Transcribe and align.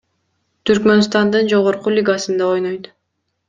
Түркмөнстандын 0.69 1.53
жогорку 1.53 1.95
лигасында 1.99 2.51
ойнойт. 2.51 2.95